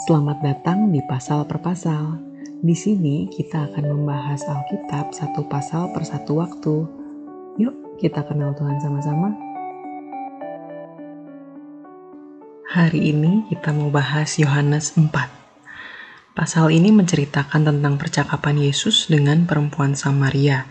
Selamat 0.00 0.40
datang 0.40 0.88
di 0.88 1.04
pasal 1.04 1.44
per 1.44 1.60
pasal. 1.60 2.16
Di 2.64 2.72
sini 2.72 3.28
kita 3.28 3.68
akan 3.68 3.84
membahas 3.84 4.40
Alkitab 4.48 5.12
satu 5.12 5.44
pasal 5.44 5.92
per 5.92 6.08
satu 6.08 6.40
waktu. 6.40 6.88
Yuk, 7.60 8.00
kita 8.00 8.24
kenal 8.24 8.56
Tuhan 8.56 8.80
sama-sama. 8.80 9.36
Hari 12.72 13.12
ini 13.12 13.44
kita 13.52 13.76
mau 13.76 13.92
bahas 13.92 14.40
Yohanes 14.40 14.96
4. 14.96 15.12
Pasal 16.32 16.72
ini 16.72 16.88
menceritakan 16.96 17.68
tentang 17.68 18.00
percakapan 18.00 18.56
Yesus 18.56 19.04
dengan 19.12 19.44
perempuan 19.44 19.92
Samaria. 19.92 20.64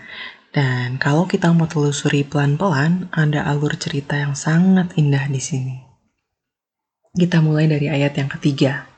Dan 0.49 0.97
kalau 0.97 1.29
kita 1.29 1.53
mau 1.53 1.69
telusuri 1.69 2.25
pelan-pelan, 2.25 3.13
ada 3.13 3.45
alur 3.45 3.77
cerita 3.77 4.17
yang 4.17 4.33
sangat 4.33 4.97
indah 4.97 5.29
di 5.29 5.37
sini. 5.37 5.77
Kita 7.13 7.45
mulai 7.45 7.69
dari 7.69 7.93
ayat 7.93 8.17
yang 8.17 8.33
ketiga. 8.33 8.88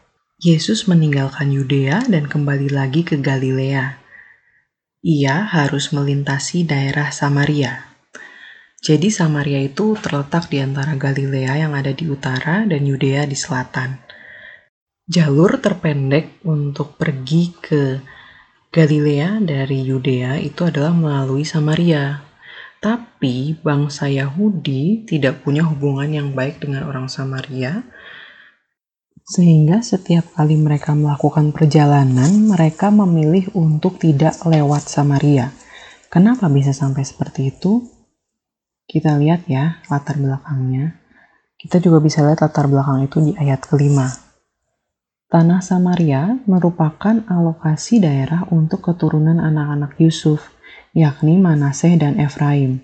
Yesus 0.41 0.89
meninggalkan 0.89 1.53
Yudea 1.53 2.01
dan 2.09 2.25
kembali 2.25 2.73
lagi 2.73 3.05
ke 3.05 3.13
Galilea. 3.13 4.01
Ia 5.05 5.45
harus 5.45 5.93
melintasi 5.93 6.65
daerah 6.65 7.13
Samaria. 7.13 7.93
Jadi 8.81 9.13
Samaria 9.13 9.61
itu 9.61 9.93
terletak 10.01 10.49
di 10.49 10.57
antara 10.57 10.97
Galilea 10.97 11.61
yang 11.61 11.77
ada 11.77 11.93
di 11.93 12.09
utara 12.09 12.65
dan 12.65 12.81
Yudea 12.81 13.29
di 13.29 13.37
selatan. 13.37 14.01
Jalur 15.05 15.61
terpendek 15.61 16.41
untuk 16.41 16.97
pergi 16.97 17.53
ke 17.61 18.01
Galilea 18.73 19.45
dari 19.45 19.85
Yudea 19.85 20.41
itu 20.41 20.65
adalah 20.65 20.89
melalui 20.89 21.45
Samaria. 21.45 22.17
Tapi 22.81 23.61
bangsa 23.61 24.09
Yahudi 24.09 25.05
tidak 25.05 25.45
punya 25.45 25.69
hubungan 25.69 26.09
yang 26.09 26.33
baik 26.33 26.65
dengan 26.65 26.89
orang 26.89 27.05
Samaria, 27.13 27.85
sehingga 29.31 29.79
setiap 29.79 30.35
kali 30.35 30.59
mereka 30.59 30.91
melakukan 30.91 31.55
perjalanan, 31.55 32.51
mereka 32.51 32.91
memilih 32.91 33.47
untuk 33.55 33.95
tidak 33.95 34.35
lewat 34.43 34.91
Samaria. 34.91 35.55
Kenapa 36.11 36.51
bisa 36.51 36.75
sampai 36.75 37.07
seperti 37.07 37.55
itu? 37.55 37.79
Kita 38.83 39.15
lihat 39.15 39.47
ya 39.47 39.79
latar 39.87 40.19
belakangnya. 40.19 40.99
Kita 41.55 41.79
juga 41.79 42.03
bisa 42.03 42.27
lihat 42.27 42.43
latar 42.43 42.67
belakang 42.67 43.07
itu 43.07 43.23
di 43.23 43.31
ayat 43.39 43.63
kelima. 43.63 44.11
Tanah 45.31 45.63
Samaria 45.63 46.35
merupakan 46.43 47.23
alokasi 47.23 48.03
daerah 48.03 48.43
untuk 48.51 48.83
keturunan 48.83 49.39
anak-anak 49.39 49.95
Yusuf, 50.03 50.51
yakni 50.91 51.39
Manaseh 51.39 51.95
dan 51.95 52.19
Efraim. 52.19 52.83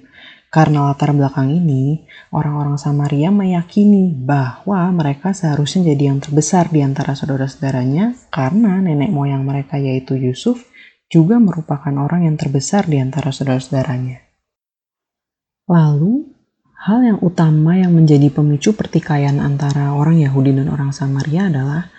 Karena 0.58 0.90
latar 0.90 1.14
belakang 1.14 1.54
ini, 1.54 2.02
orang-orang 2.34 2.82
Samaria 2.82 3.30
meyakini 3.30 4.10
bahwa 4.10 4.90
mereka 4.90 5.30
seharusnya 5.30 5.94
jadi 5.94 6.10
yang 6.10 6.18
terbesar 6.18 6.74
di 6.74 6.82
antara 6.82 7.14
saudara-saudaranya 7.14 8.18
karena 8.34 8.82
nenek 8.82 9.14
moyang 9.14 9.46
mereka 9.46 9.78
yaitu 9.78 10.18
Yusuf 10.18 10.66
juga 11.14 11.38
merupakan 11.38 11.94
orang 12.02 12.26
yang 12.26 12.42
terbesar 12.42 12.90
di 12.90 12.98
antara 12.98 13.30
saudara-saudaranya. 13.30 14.18
Lalu, 15.70 16.26
hal 16.90 17.06
yang 17.06 17.20
utama 17.22 17.78
yang 17.78 17.94
menjadi 17.94 18.34
pemicu 18.34 18.74
pertikaian 18.74 19.38
antara 19.38 19.94
orang 19.94 20.18
Yahudi 20.26 20.58
dan 20.58 20.74
orang 20.74 20.90
Samaria 20.90 21.54
adalah 21.54 21.94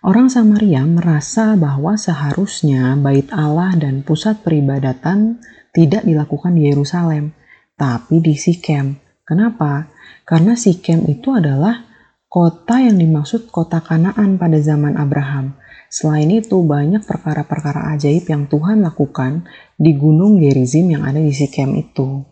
orang 0.00 0.32
Samaria 0.32 0.80
merasa 0.80 1.60
bahwa 1.60 2.00
seharusnya 2.00 2.96
bait 2.96 3.28
Allah 3.36 3.76
dan 3.76 4.00
pusat 4.00 4.40
peribadatan 4.40 5.44
tidak 5.76 6.08
dilakukan 6.08 6.56
di 6.56 6.72
Yerusalem, 6.72 7.36
tapi 7.78 8.18
di 8.18 8.34
Sikem. 8.34 8.98
Kenapa? 9.22 9.86
Karena 10.26 10.58
Sikem 10.58 11.06
itu 11.06 11.30
adalah 11.32 11.86
kota 12.26 12.82
yang 12.82 12.98
dimaksud 12.98 13.48
kota 13.48 13.78
Kanaan 13.80 14.36
pada 14.36 14.58
zaman 14.58 14.98
Abraham. 14.98 15.54
Selain 15.88 16.28
itu, 16.28 16.60
banyak 16.66 17.06
perkara-perkara 17.08 17.96
ajaib 17.96 18.28
yang 18.28 18.44
Tuhan 18.50 18.84
lakukan 18.84 19.48
di 19.80 19.96
gunung 19.96 20.36
Gerizim 20.36 20.92
yang 20.92 21.06
ada 21.08 21.16
di 21.16 21.32
Sikem 21.32 21.72
itu. 21.78 22.26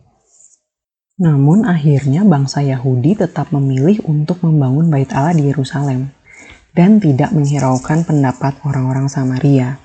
Namun 1.17 1.65
akhirnya 1.65 2.21
bangsa 2.21 2.61
Yahudi 2.61 3.17
tetap 3.17 3.49
memilih 3.49 4.05
untuk 4.05 4.45
membangun 4.45 4.93
bait 4.93 5.09
Allah 5.09 5.33
di 5.33 5.49
Yerusalem 5.49 6.13
dan 6.77 7.01
tidak 7.01 7.33
menghiraukan 7.33 8.05
pendapat 8.05 8.61
orang-orang 8.61 9.09
Samaria. 9.09 9.81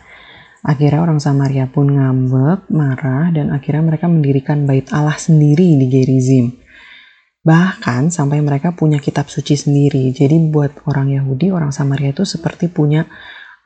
Akhirnya 0.62 1.02
orang 1.02 1.18
Samaria 1.18 1.66
pun 1.66 1.90
ngambek, 1.90 2.70
marah, 2.70 3.34
dan 3.34 3.50
akhirnya 3.50 3.82
mereka 3.82 4.06
mendirikan 4.06 4.62
bait 4.62 4.86
Allah 4.94 5.18
sendiri 5.18 5.74
di 5.74 5.86
Gerizim. 5.90 6.54
Bahkan 7.42 8.14
sampai 8.14 8.38
mereka 8.38 8.70
punya 8.70 9.02
kitab 9.02 9.26
suci 9.26 9.58
sendiri. 9.58 10.14
Jadi 10.14 10.38
buat 10.54 10.86
orang 10.86 11.10
Yahudi, 11.10 11.50
orang 11.50 11.74
Samaria 11.74 12.14
itu 12.14 12.22
seperti 12.22 12.70
punya 12.70 13.10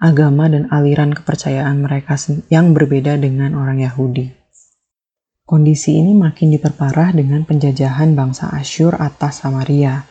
agama 0.00 0.48
dan 0.48 0.72
aliran 0.72 1.12
kepercayaan 1.12 1.84
mereka 1.84 2.16
yang 2.48 2.72
berbeda 2.72 3.20
dengan 3.20 3.52
orang 3.52 3.84
Yahudi. 3.84 4.32
Kondisi 5.46 6.00
ini 6.00 6.16
makin 6.16 6.56
diperparah 6.56 7.12
dengan 7.12 7.44
penjajahan 7.44 8.16
bangsa 8.16 8.50
Asyur 8.56 8.96
atas 8.96 9.44
Samaria. 9.44 10.08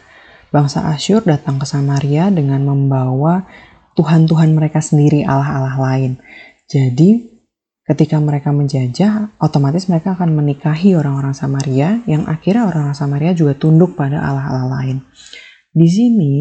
Bangsa 0.53 0.85
Asyur 0.94 1.25
datang 1.25 1.57
ke 1.57 1.66
Samaria 1.66 2.29
dengan 2.29 2.63
membawa 2.63 3.44
Tuhan-Tuhan 3.97 4.53
mereka 4.56 4.79
sendiri, 4.79 5.28
Allah-Allah 5.28 5.75
lain. 5.75 6.12
Jadi 6.66 7.36
ketika 7.86 8.18
mereka 8.18 8.50
menjajah, 8.50 9.38
otomatis 9.38 9.86
mereka 9.86 10.18
akan 10.18 10.34
menikahi 10.34 10.98
orang-orang 10.98 11.38
Samaria 11.38 12.02
yang 12.09 12.26
akhirnya 12.26 12.66
orang-orang 12.66 12.98
Samaria 12.98 13.31
juga 13.38 13.53
tunduk 13.53 13.94
pada 13.94 14.26
allah-allah 14.26 14.81
lain. 14.81 14.98
Di 15.70 15.86
sini 15.86 16.34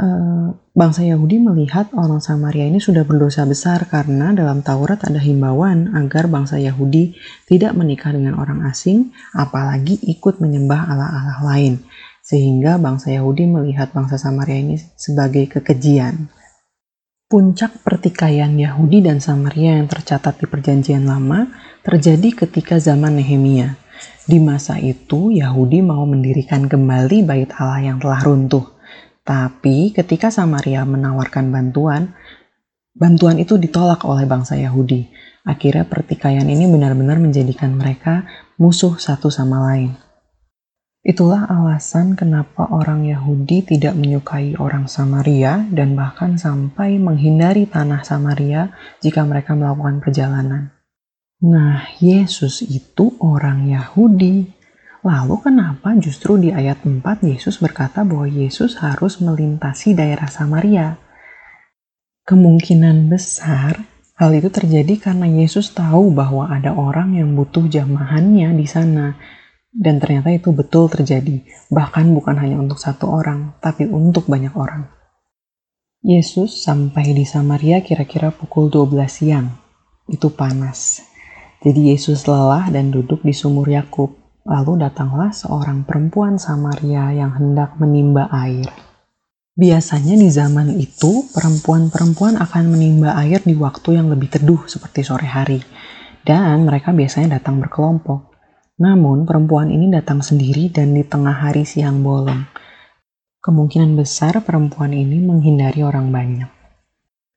eh, 0.00 0.48
bangsa 0.72 1.04
Yahudi 1.04 1.36
melihat 1.44 1.92
orang 1.92 2.24
Samaria 2.24 2.64
ini 2.64 2.80
sudah 2.80 3.04
berdosa 3.04 3.44
besar 3.44 3.84
karena 3.84 4.32
dalam 4.32 4.64
Taurat 4.64 5.04
ada 5.04 5.20
himbauan 5.20 5.92
agar 5.92 6.32
bangsa 6.32 6.56
Yahudi 6.56 7.12
tidak 7.44 7.76
menikah 7.76 8.16
dengan 8.16 8.40
orang 8.40 8.64
asing, 8.64 9.12
apalagi 9.36 10.00
ikut 10.00 10.40
menyembah 10.40 10.88
allah-allah 10.88 11.44
lain. 11.44 11.84
Sehingga 12.24 12.80
bangsa 12.80 13.12
Yahudi 13.12 13.44
melihat 13.44 13.92
bangsa 13.92 14.16
Samaria 14.16 14.56
ini 14.56 14.80
sebagai 14.96 15.44
kekejian. 15.44 16.32
Puncak 17.34 17.82
pertikaian 17.82 18.54
Yahudi 18.54 19.02
dan 19.02 19.18
Samaria 19.18 19.82
yang 19.82 19.90
tercatat 19.90 20.38
di 20.38 20.46
Perjanjian 20.46 21.02
Lama 21.02 21.50
terjadi 21.82 22.46
ketika 22.46 22.78
zaman 22.78 23.18
Nehemia. 23.18 23.74
Di 24.22 24.38
masa 24.38 24.78
itu, 24.78 25.34
Yahudi 25.34 25.82
mau 25.82 26.06
mendirikan 26.06 26.70
kembali 26.70 27.26
bait 27.26 27.50
Allah 27.58 27.90
yang 27.90 27.98
telah 27.98 28.22
runtuh. 28.22 28.78
Tapi 29.26 29.90
ketika 29.90 30.30
Samaria 30.30 30.86
menawarkan 30.86 31.50
bantuan, 31.50 32.14
bantuan 32.94 33.42
itu 33.42 33.58
ditolak 33.58 34.06
oleh 34.06 34.30
bangsa 34.30 34.54
Yahudi. 34.54 35.10
Akhirnya 35.42 35.90
pertikaian 35.90 36.46
ini 36.46 36.70
benar-benar 36.70 37.18
menjadikan 37.18 37.74
mereka 37.74 38.30
musuh 38.62 38.94
satu 38.94 39.26
sama 39.26 39.74
lain. 39.74 40.03
Itulah 41.04 41.44
alasan 41.52 42.16
kenapa 42.16 42.64
orang 42.72 43.04
Yahudi 43.04 43.60
tidak 43.60 43.92
menyukai 43.92 44.56
orang 44.56 44.88
Samaria 44.88 45.68
dan 45.68 45.92
bahkan 45.92 46.40
sampai 46.40 46.96
menghindari 46.96 47.68
tanah 47.68 48.00
Samaria 48.00 48.72
jika 49.04 49.20
mereka 49.28 49.52
melakukan 49.52 50.00
perjalanan. 50.00 50.72
Nah, 51.44 51.84
Yesus 52.00 52.64
itu 52.64 53.20
orang 53.20 53.68
Yahudi. 53.68 54.48
Lalu 55.04 55.36
kenapa 55.44 55.92
justru 56.00 56.40
di 56.40 56.56
ayat 56.56 56.80
4 56.88 57.04
Yesus 57.20 57.60
berkata 57.60 58.00
bahwa 58.00 58.24
Yesus 58.24 58.80
harus 58.80 59.20
melintasi 59.20 59.92
daerah 59.92 60.32
Samaria? 60.32 60.96
Kemungkinan 62.24 63.12
besar 63.12 63.76
hal 64.16 64.30
itu 64.32 64.48
terjadi 64.48 64.96
karena 64.96 65.28
Yesus 65.28 65.76
tahu 65.76 66.16
bahwa 66.16 66.48
ada 66.48 66.72
orang 66.72 67.12
yang 67.12 67.36
butuh 67.36 67.68
jamahannya 67.68 68.56
di 68.56 68.64
sana 68.64 69.20
dan 69.74 69.98
ternyata 69.98 70.30
itu 70.30 70.54
betul 70.54 70.86
terjadi, 70.86 71.42
bahkan 71.66 72.06
bukan 72.14 72.38
hanya 72.38 72.62
untuk 72.62 72.78
satu 72.78 73.10
orang, 73.10 73.58
tapi 73.58 73.90
untuk 73.90 74.30
banyak 74.30 74.54
orang. 74.54 74.86
Yesus 75.98 76.62
sampai 76.62 77.10
di 77.10 77.26
Samaria 77.26 77.82
kira-kira 77.82 78.30
pukul 78.30 78.70
12 78.70 78.94
siang. 79.10 79.50
Itu 80.06 80.30
panas. 80.30 81.02
Jadi 81.64 81.90
Yesus 81.90 82.28
lelah 82.30 82.70
dan 82.70 82.94
duduk 82.94 83.24
di 83.26 83.34
sumur 83.34 83.66
Yakub. 83.66 84.14
Lalu 84.44 84.84
datanglah 84.84 85.32
seorang 85.32 85.88
perempuan 85.88 86.36
Samaria 86.36 87.08
yang 87.16 87.32
hendak 87.32 87.80
menimba 87.80 88.28
air. 88.28 88.68
Biasanya 89.56 90.20
di 90.20 90.28
zaman 90.28 90.76
itu, 90.76 91.24
perempuan-perempuan 91.32 92.36
akan 92.36 92.64
menimba 92.68 93.16
air 93.16 93.40
di 93.40 93.56
waktu 93.56 93.96
yang 93.96 94.12
lebih 94.12 94.28
teduh 94.28 94.68
seperti 94.68 95.00
sore 95.00 95.24
hari. 95.24 95.64
Dan 96.20 96.68
mereka 96.68 96.92
biasanya 96.92 97.40
datang 97.40 97.64
berkelompok. 97.64 98.33
Namun 98.74 99.22
perempuan 99.22 99.70
ini 99.70 99.86
datang 99.86 100.18
sendiri 100.18 100.66
dan 100.66 100.98
di 100.98 101.06
tengah 101.06 101.46
hari 101.46 101.62
siang 101.62 102.02
bolong. 102.02 102.42
Kemungkinan 103.38 103.94
besar 103.94 104.42
perempuan 104.42 104.90
ini 104.90 105.22
menghindari 105.22 105.86
orang 105.86 106.10
banyak. 106.10 106.50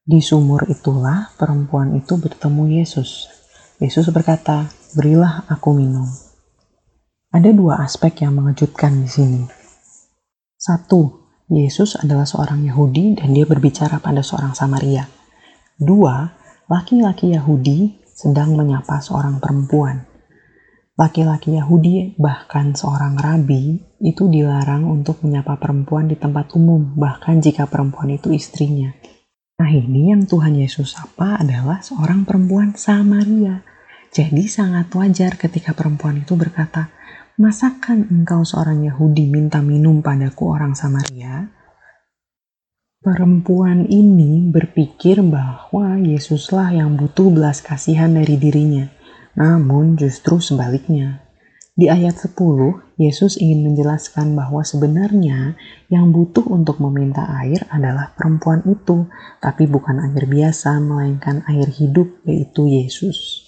Di 0.08 0.18
sumur 0.24 0.66
itulah 0.66 1.36
perempuan 1.38 1.94
itu 1.94 2.18
bertemu 2.18 2.82
Yesus. 2.82 3.30
Yesus 3.78 4.10
berkata, 4.10 4.72
"Berilah 4.98 5.46
aku 5.46 5.78
minum." 5.78 6.10
Ada 7.30 7.54
dua 7.54 7.86
aspek 7.86 8.26
yang 8.26 8.40
mengejutkan 8.40 9.04
di 9.04 9.10
sini. 9.12 9.44
Satu, 10.58 11.28
Yesus 11.52 12.00
adalah 12.00 12.26
seorang 12.26 12.66
Yahudi 12.66 13.20
dan 13.20 13.36
dia 13.36 13.46
berbicara 13.46 14.02
pada 14.02 14.26
seorang 14.26 14.58
Samaria. 14.58 15.06
Dua, 15.78 16.34
laki-laki 16.66 17.38
Yahudi 17.38 18.00
sedang 18.10 18.58
menyapa 18.58 19.04
seorang 19.04 19.38
perempuan. 19.44 20.07
Laki-laki 20.98 21.54
Yahudi, 21.54 22.18
bahkan 22.18 22.74
seorang 22.74 23.22
rabi, 23.22 23.78
itu 24.02 24.26
dilarang 24.34 24.90
untuk 24.90 25.22
menyapa 25.22 25.62
perempuan 25.62 26.10
di 26.10 26.18
tempat 26.18 26.50
umum, 26.58 26.98
bahkan 26.98 27.38
jika 27.38 27.70
perempuan 27.70 28.18
itu 28.18 28.34
istrinya. 28.34 28.90
Nah 29.62 29.70
ini 29.70 30.10
yang 30.10 30.26
Tuhan 30.26 30.58
Yesus 30.58 30.98
sapa 30.98 31.38
adalah 31.38 31.86
seorang 31.86 32.26
perempuan 32.26 32.74
Samaria. 32.74 33.62
Jadi 34.10 34.50
sangat 34.50 34.90
wajar 34.98 35.38
ketika 35.38 35.78
perempuan 35.78 36.26
itu 36.26 36.34
berkata, 36.34 36.90
Masakan 37.38 38.10
engkau 38.10 38.42
seorang 38.42 38.82
Yahudi 38.82 39.30
minta 39.30 39.62
minum 39.62 40.02
padaku 40.02 40.50
orang 40.50 40.74
Samaria? 40.74 41.46
Perempuan 42.98 43.86
ini 43.86 44.50
berpikir 44.50 45.22
bahwa 45.22 46.02
Yesuslah 46.02 46.74
yang 46.74 46.98
butuh 46.98 47.30
belas 47.30 47.62
kasihan 47.62 48.10
dari 48.10 48.42
dirinya. 48.42 48.97
Namun 49.38 49.94
justru 50.02 50.42
sebaliknya. 50.42 51.22
Di 51.78 51.94
ayat 51.94 52.18
10, 52.18 52.34
Yesus 52.98 53.38
ingin 53.38 53.70
menjelaskan 53.70 54.34
bahwa 54.34 54.66
sebenarnya 54.66 55.54
yang 55.94 56.10
butuh 56.10 56.42
untuk 56.50 56.82
meminta 56.82 57.22
air 57.46 57.70
adalah 57.70 58.18
perempuan 58.18 58.66
itu, 58.66 59.06
tapi 59.38 59.70
bukan 59.70 60.02
air 60.02 60.26
biasa, 60.26 60.82
melainkan 60.82 61.46
air 61.46 61.70
hidup, 61.70 62.26
yaitu 62.26 62.66
Yesus. 62.66 63.46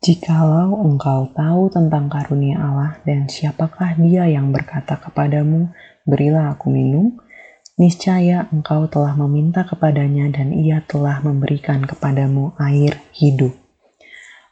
Jikalau 0.00 0.80
engkau 0.80 1.28
tahu 1.36 1.68
tentang 1.68 2.08
karunia 2.08 2.56
Allah 2.64 2.96
dan 3.04 3.28
siapakah 3.28 3.92
dia 4.00 4.24
yang 4.24 4.48
berkata 4.48 4.96
kepadamu, 4.96 5.68
berilah 6.08 6.56
aku 6.56 6.72
minum, 6.72 7.20
niscaya 7.76 8.48
engkau 8.48 8.88
telah 8.88 9.12
meminta 9.20 9.68
kepadanya 9.68 10.32
dan 10.32 10.56
ia 10.56 10.80
telah 10.88 11.20
memberikan 11.20 11.84
kepadamu 11.84 12.56
air 12.56 13.04
hidup. 13.12 13.67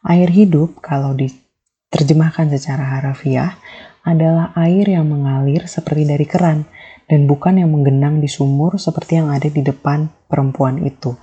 Air 0.06 0.30
hidup 0.30 0.78
kalau 0.78 1.12
diterjemahkan 1.18 2.48
secara 2.54 2.98
harafiah 2.98 3.58
adalah 4.06 4.54
air 4.54 4.86
yang 4.86 5.10
mengalir 5.10 5.66
seperti 5.66 6.06
dari 6.06 6.24
keran 6.24 6.62
dan 7.10 7.26
bukan 7.26 7.58
yang 7.58 7.74
menggenang 7.74 8.22
di 8.22 8.30
sumur 8.30 8.78
seperti 8.78 9.18
yang 9.18 9.34
ada 9.34 9.50
di 9.50 9.62
depan 9.66 10.06
perempuan 10.30 10.78
itu. 10.86 11.18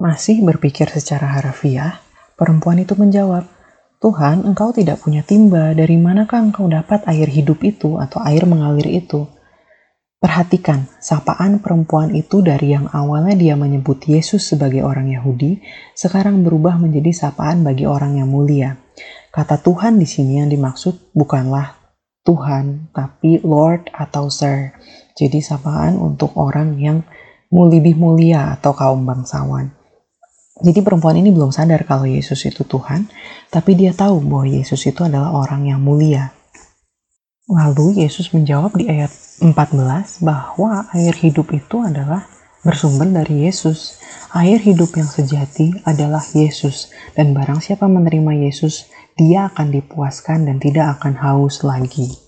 Masih 0.00 0.40
berpikir 0.40 0.88
secara 0.88 1.28
harafiah, 1.36 2.00
Perempuan 2.38 2.78
itu 2.78 2.94
menjawab, 2.94 3.50
Tuhan, 3.98 4.46
engkau 4.46 4.70
tidak 4.70 5.02
punya 5.02 5.26
timba, 5.26 5.74
dari 5.74 5.98
manakah 5.98 6.38
engkau 6.38 6.70
dapat 6.70 7.02
air 7.10 7.26
hidup 7.26 7.58
itu 7.66 7.98
atau 7.98 8.22
air 8.22 8.46
mengalir 8.46 8.86
itu? 8.86 9.26
Perhatikan, 10.18 10.90
sapaan 10.98 11.62
perempuan 11.62 12.10
itu 12.10 12.42
dari 12.42 12.74
yang 12.74 12.90
awalnya 12.90 13.38
dia 13.38 13.54
menyebut 13.54 14.02
Yesus 14.02 14.50
sebagai 14.50 14.82
orang 14.82 15.06
Yahudi, 15.14 15.62
sekarang 15.94 16.42
berubah 16.42 16.74
menjadi 16.74 17.14
sapaan 17.14 17.62
bagi 17.62 17.86
orang 17.86 18.18
yang 18.18 18.26
mulia. 18.26 18.74
Kata 19.30 19.62
Tuhan 19.62 19.94
di 20.02 20.10
sini 20.10 20.42
yang 20.42 20.50
dimaksud 20.50 21.14
bukanlah 21.14 21.78
Tuhan, 22.26 22.90
tapi 22.90 23.38
Lord 23.46 23.94
atau 23.94 24.26
Sir. 24.26 24.74
Jadi 25.14 25.38
sapaan 25.38 25.94
untuk 25.94 26.34
orang 26.34 26.74
yang 26.82 27.06
lebih 27.54 27.94
mulia 27.94 28.58
atau 28.58 28.74
kaum 28.74 29.06
bangsawan. 29.06 29.70
Jadi 30.58 30.82
perempuan 30.82 31.14
ini 31.14 31.30
belum 31.30 31.54
sadar 31.54 31.86
kalau 31.86 32.10
Yesus 32.10 32.42
itu 32.42 32.66
Tuhan, 32.66 33.06
tapi 33.54 33.78
dia 33.78 33.94
tahu 33.94 34.18
bahwa 34.26 34.50
Yesus 34.50 34.82
itu 34.82 35.06
adalah 35.06 35.30
orang 35.30 35.70
yang 35.70 35.78
mulia. 35.78 36.34
Lalu 37.48 38.04
Yesus 38.04 38.28
menjawab 38.36 38.76
di 38.76 38.92
ayat 38.92 39.08
14 39.40 40.20
bahwa 40.20 40.84
air 40.92 41.16
hidup 41.16 41.48
itu 41.56 41.80
adalah 41.80 42.28
bersumber 42.60 43.08
dari 43.08 43.48
Yesus. 43.48 43.96
Air 44.36 44.60
hidup 44.60 44.92
yang 44.92 45.08
sejati 45.08 45.80
adalah 45.88 46.20
Yesus, 46.36 46.92
dan 47.16 47.32
barang 47.32 47.64
siapa 47.64 47.88
menerima 47.88 48.44
Yesus, 48.44 48.92
dia 49.16 49.48
akan 49.48 49.72
dipuaskan 49.72 50.44
dan 50.44 50.60
tidak 50.60 51.00
akan 51.00 51.16
haus 51.24 51.64
lagi. 51.64 52.20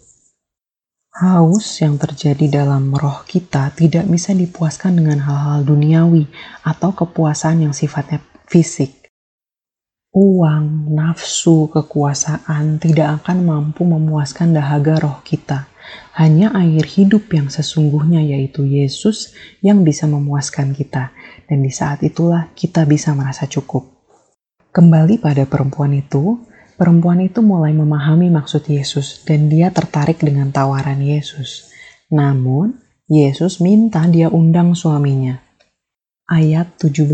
Haus 1.13 1.85
yang 1.85 2.01
terjadi 2.01 2.65
dalam 2.65 2.89
roh 2.97 3.21
kita 3.29 3.77
tidak 3.77 4.09
bisa 4.09 4.33
dipuaskan 4.33 5.05
dengan 5.05 5.21
hal-hal 5.21 5.69
duniawi 5.69 6.33
atau 6.65 6.97
kepuasan 6.97 7.69
yang 7.69 7.77
sifatnya 7.77 8.25
fisik. 8.49 9.00
Uang, 10.11 10.91
nafsu, 10.91 11.71
kekuasaan 11.71 12.83
tidak 12.83 13.23
akan 13.23 13.47
mampu 13.47 13.87
memuaskan 13.87 14.51
dahaga 14.51 14.99
roh 14.99 15.19
kita. 15.23 15.71
Hanya 16.19 16.51
air 16.55 16.83
hidup 16.83 17.31
yang 17.31 17.47
sesungguhnya 17.47 18.19
yaitu 18.23 18.67
Yesus 18.67 19.35
yang 19.63 19.87
bisa 19.87 20.11
memuaskan 20.11 20.75
kita. 20.75 21.15
Dan 21.47 21.63
di 21.63 21.71
saat 21.71 22.03
itulah 22.03 22.51
kita 22.59 22.83
bisa 22.91 23.15
merasa 23.15 23.47
cukup. 23.47 23.87
Kembali 24.75 25.23
pada 25.23 25.47
perempuan 25.47 25.95
itu, 25.95 26.43
Perempuan 26.81 27.21
itu 27.21 27.45
mulai 27.45 27.77
memahami 27.77 28.33
maksud 28.33 28.65
Yesus 28.65 29.21
dan 29.29 29.53
dia 29.53 29.69
tertarik 29.69 30.17
dengan 30.17 30.49
tawaran 30.49 30.97
Yesus. 31.05 31.69
Namun, 32.09 32.81
Yesus 33.05 33.61
minta 33.61 34.01
dia 34.09 34.33
undang 34.33 34.73
suaminya. 34.73 35.45
Ayat 36.25 36.81
17. 36.81 37.05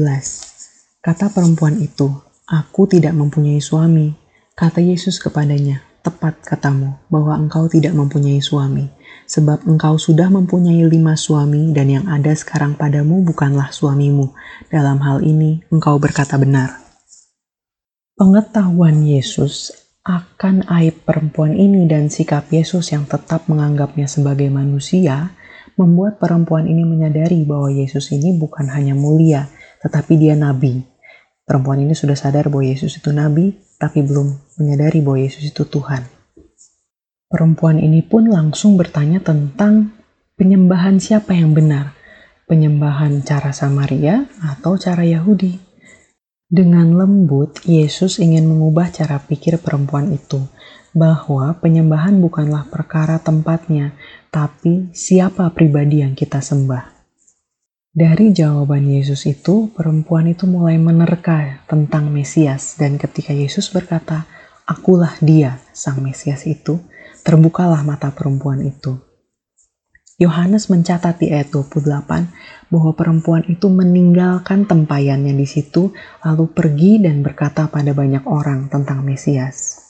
Kata 1.02 1.34
perempuan 1.34 1.82
itu, 1.82 2.14
"Aku 2.46 2.86
tidak 2.86 3.12
mempunyai 3.12 3.58
suami." 3.58 4.14
Kata 4.56 4.80
Yesus 4.80 5.18
kepadanya, 5.18 5.82
"Tepat 6.00 6.40
katamu 6.40 6.96
bahwa 7.10 7.36
engkau 7.36 7.66
tidak 7.66 7.92
mempunyai 7.92 8.38
suami, 8.38 8.88
sebab 9.26 9.66
engkau 9.66 9.98
sudah 9.98 10.30
mempunyai 10.30 10.86
lima 10.86 11.18
suami 11.18 11.74
dan 11.74 11.90
yang 11.90 12.06
ada 12.06 12.30
sekarang 12.32 12.78
padamu 12.78 13.20
bukanlah 13.26 13.74
suamimu. 13.74 14.30
Dalam 14.70 15.02
hal 15.02 15.20
ini 15.26 15.60
engkau 15.68 15.98
berkata 15.98 16.38
benar." 16.38 16.86
Pengetahuan 18.16 19.04
Yesus 19.04 19.76
akan 20.06 20.64
aib 20.80 21.04
perempuan 21.04 21.52
ini 21.52 21.84
dan 21.90 22.08
sikap 22.08 22.48
Yesus 22.48 22.94
yang 22.94 23.04
tetap 23.04 23.44
menganggapnya 23.50 24.06
sebagai 24.06 24.46
manusia 24.48 25.34
membuat 25.76 26.16
perempuan 26.16 26.64
ini 26.64 26.86
menyadari 26.86 27.44
bahwa 27.44 27.68
Yesus 27.68 28.08
ini 28.14 28.38
bukan 28.40 28.72
hanya 28.72 28.96
mulia, 28.96 29.52
tetapi 29.84 30.16
dia 30.16 30.32
nabi. 30.32 30.95
Perempuan 31.46 31.78
ini 31.78 31.94
sudah 31.94 32.18
sadar 32.18 32.50
bahwa 32.50 32.66
Yesus 32.66 32.98
itu 32.98 33.14
nabi, 33.14 33.54
tapi 33.78 34.02
belum 34.02 34.58
menyadari 34.58 34.98
bahwa 34.98 35.22
Yesus 35.22 35.46
itu 35.46 35.62
Tuhan. 35.62 36.02
Perempuan 37.30 37.78
ini 37.78 38.02
pun 38.02 38.26
langsung 38.26 38.74
bertanya 38.74 39.22
tentang 39.22 39.94
penyembahan 40.34 40.98
siapa 40.98 41.38
yang 41.38 41.54
benar, 41.54 41.94
penyembahan 42.50 43.22
cara 43.22 43.54
Samaria 43.54 44.26
atau 44.42 44.74
cara 44.74 45.06
Yahudi. 45.06 45.62
Dengan 46.50 46.98
lembut, 46.98 47.62
Yesus 47.62 48.18
ingin 48.18 48.50
mengubah 48.50 48.90
cara 48.90 49.22
pikir 49.22 49.62
perempuan 49.62 50.10
itu, 50.10 50.42
bahwa 50.90 51.54
penyembahan 51.62 52.18
bukanlah 52.18 52.66
perkara 52.66 53.22
tempatnya, 53.22 53.94
tapi 54.34 54.90
siapa 54.90 55.46
pribadi 55.54 56.02
yang 56.02 56.18
kita 56.18 56.42
sembah. 56.42 56.95
Dari 57.96 58.28
jawaban 58.28 58.92
Yesus 58.92 59.24
itu, 59.24 59.72
perempuan 59.72 60.28
itu 60.28 60.44
mulai 60.44 60.76
menerka 60.76 61.64
tentang 61.64 62.12
Mesias, 62.12 62.76
dan 62.76 63.00
ketika 63.00 63.32
Yesus 63.32 63.72
berkata, 63.72 64.28
"Akulah 64.68 65.16
Dia, 65.24 65.64
Sang 65.72 66.04
Mesias 66.04 66.44
itu," 66.44 66.76
terbukalah 67.24 67.80
mata 67.88 68.12
perempuan 68.12 68.60
itu. 68.68 69.00
Yohanes 70.20 70.68
mencatat 70.68 71.24
di 71.24 71.32
ayat 71.32 71.48
28 71.48 72.28
bahwa 72.68 72.92
perempuan 72.92 73.48
itu 73.48 73.72
meninggalkan 73.72 74.68
tempayannya 74.68 75.32
di 75.32 75.48
situ 75.48 75.96
lalu 76.20 76.52
pergi 76.52 77.00
dan 77.00 77.24
berkata 77.24 77.72
pada 77.72 77.96
banyak 77.96 78.28
orang 78.28 78.68
tentang 78.68 79.08
Mesias. 79.08 79.85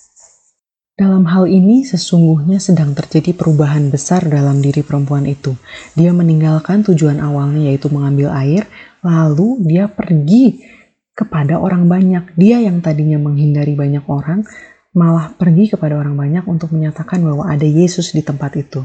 Dalam 0.97 1.29
hal 1.29 1.45
ini 1.45 1.85
sesungguhnya 1.85 2.57
sedang 2.57 2.97
terjadi 2.97 3.37
perubahan 3.37 3.93
besar 3.93 4.25
dalam 4.33 4.65
diri 4.65 4.81
perempuan 4.81 5.29
itu. 5.29 5.53
Dia 5.93 6.17
meninggalkan 6.17 6.89
tujuan 6.89 7.21
awalnya 7.21 7.69
yaitu 7.69 7.93
mengambil 7.93 8.33
air, 8.33 8.65
lalu 9.05 9.61
dia 9.61 9.93
pergi 9.93 10.65
kepada 11.13 11.61
orang 11.61 11.85
banyak. 11.85 12.33
Dia 12.41 12.65
yang 12.65 12.81
tadinya 12.81 13.21
menghindari 13.21 13.77
banyak 13.77 14.09
orang, 14.09 14.49
malah 14.97 15.37
pergi 15.37 15.77
kepada 15.77 16.01
orang 16.01 16.17
banyak 16.17 16.49
untuk 16.49 16.73
menyatakan 16.73 17.21
bahwa 17.21 17.45
ada 17.45 17.69
Yesus 17.69 18.17
di 18.17 18.25
tempat 18.25 18.57
itu. 18.57 18.81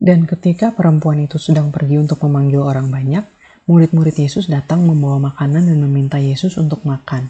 Dan 0.00 0.24
ketika 0.24 0.72
perempuan 0.72 1.20
itu 1.20 1.36
sedang 1.36 1.68
pergi 1.68 2.00
untuk 2.00 2.16
memanggil 2.24 2.64
orang 2.64 2.88
banyak, 2.88 3.28
murid-murid 3.68 4.16
Yesus 4.24 4.48
datang 4.48 4.88
membawa 4.88 5.28
makanan 5.28 5.68
dan 5.68 5.84
meminta 5.84 6.16
Yesus 6.16 6.56
untuk 6.56 6.80
makan. 6.88 7.28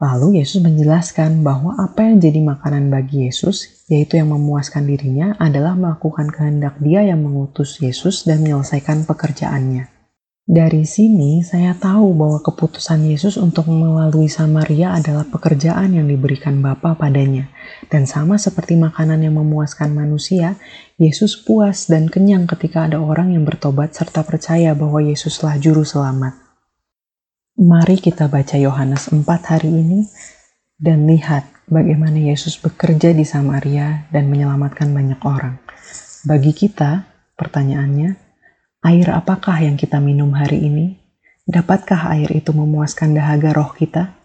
Lalu 0.00 0.40
Yesus 0.40 0.64
menjelaskan 0.64 1.44
bahwa 1.44 1.76
apa 1.76 2.08
yang 2.08 2.24
jadi 2.24 2.40
makanan 2.40 2.88
bagi 2.88 3.28
Yesus, 3.28 3.84
yaitu 3.84 4.16
yang 4.16 4.32
memuaskan 4.32 4.88
dirinya, 4.88 5.36
adalah 5.36 5.76
melakukan 5.76 6.32
kehendak 6.32 6.80
Dia 6.80 7.04
yang 7.04 7.20
mengutus 7.20 7.76
Yesus 7.84 8.24
dan 8.24 8.40
menyelesaikan 8.40 9.04
pekerjaannya. 9.04 9.92
Dari 10.50 10.82
sini 10.82 11.44
saya 11.44 11.76
tahu 11.76 12.16
bahwa 12.16 12.40
keputusan 12.40 13.06
Yesus 13.06 13.36
untuk 13.36 13.68
melalui 13.68 14.26
Samaria 14.26 14.96
adalah 14.96 15.28
pekerjaan 15.28 15.94
yang 15.94 16.08
diberikan 16.08 16.64
Bapa 16.64 16.96
padanya. 16.96 17.52
Dan 17.86 18.08
sama 18.08 18.40
seperti 18.40 18.80
makanan 18.80 19.20
yang 19.20 19.36
memuaskan 19.36 19.94
manusia, 19.94 20.56
Yesus 20.96 21.38
puas 21.38 21.86
dan 21.86 22.08
kenyang 22.08 22.48
ketika 22.48 22.88
ada 22.88 22.98
orang 22.98 23.36
yang 23.36 23.44
bertobat 23.44 23.92
serta 23.92 24.24
percaya 24.24 24.72
bahwa 24.72 25.04
Yesuslah 25.04 25.60
juru 25.60 25.84
selamat. 25.84 26.49
Mari 27.60 28.00
kita 28.00 28.24
baca 28.24 28.56
Yohanes 28.56 29.12
4 29.12 29.20
hari 29.28 29.68
ini 29.68 30.08
dan 30.80 31.04
lihat 31.04 31.44
bagaimana 31.68 32.16
Yesus 32.16 32.56
bekerja 32.56 33.12
di 33.12 33.20
Samaria 33.20 34.08
dan 34.08 34.32
menyelamatkan 34.32 34.88
banyak 34.88 35.20
orang. 35.28 35.60
Bagi 36.24 36.56
kita, 36.56 37.04
pertanyaannya, 37.36 38.16
Air 38.80 39.12
apakah 39.12 39.60
yang 39.60 39.76
kita 39.76 40.00
minum 40.00 40.32
hari 40.32 40.56
ini? 40.56 41.04
Dapatkah 41.44 42.16
air 42.16 42.32
itu 42.32 42.48
memuaskan 42.56 43.12
dahaga 43.12 43.52
roh 43.52 43.76
kita? 43.76 44.16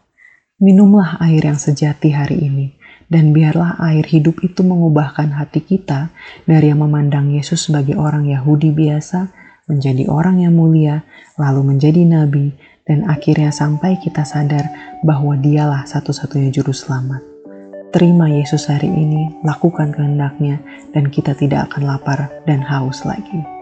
Minumlah 0.64 1.20
air 1.20 1.44
yang 1.44 1.60
sejati 1.60 2.16
hari 2.16 2.40
ini, 2.40 2.72
dan 3.12 3.36
biarlah 3.36 3.76
air 3.84 4.08
hidup 4.08 4.40
itu 4.48 4.64
mengubahkan 4.64 5.36
hati 5.36 5.60
kita 5.60 6.08
dari 6.48 6.72
yang 6.72 6.88
memandang 6.88 7.36
Yesus 7.36 7.68
sebagai 7.68 8.00
orang 8.00 8.32
Yahudi 8.32 8.72
biasa 8.72 9.28
menjadi 9.68 10.08
orang 10.08 10.40
yang 10.40 10.56
mulia, 10.56 11.04
lalu 11.36 11.76
menjadi 11.76 12.00
nabi, 12.08 12.56
dan 12.86 13.06
akhirnya 13.10 13.50
sampai 13.50 13.98
kita 14.02 14.22
sadar 14.22 14.66
bahwa 15.02 15.38
dialah 15.38 15.86
satu-satunya 15.86 16.54
juru 16.54 16.74
selamat. 16.74 17.22
Terima 17.94 18.28
Yesus 18.28 18.68
hari 18.68 18.92
ini, 18.92 19.32
lakukan 19.48 19.96
kehendaknya, 19.96 20.60
dan 20.92 21.08
kita 21.08 21.32
tidak 21.32 21.72
akan 21.72 21.96
lapar 21.96 22.28
dan 22.44 22.60
haus 22.60 23.08
lagi. 23.08 23.55